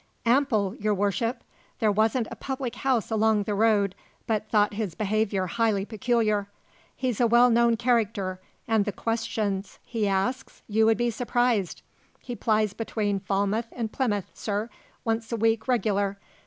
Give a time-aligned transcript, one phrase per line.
[0.25, 1.43] "Ample, y'r worship.
[1.77, 3.93] There wasn't a public house along the road
[4.25, 6.47] but thought his behaviour highly peculiar.
[6.95, 11.83] He's a well known character, an' the questions he asks you would be surprised.
[12.19, 14.69] He plies between Falmouth and Plymouth, sir,
[15.05, 16.17] once a week regular.